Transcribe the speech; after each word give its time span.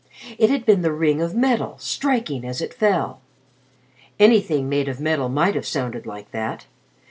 It 0.39 0.49
had 0.49 0.65
been 0.65 0.81
the 0.81 0.91
ring 0.91 1.21
of 1.21 1.35
metal, 1.35 1.75
striking 1.77 2.43
as 2.43 2.59
it 2.59 2.73
fell. 2.73 3.21
Anything 4.17 4.67
made 4.67 4.87
of 4.87 4.99
metal 4.99 5.29
might 5.29 5.53
have 5.53 5.67
sounded 5.67 6.07
like 6.07 6.31
that. 6.31 6.65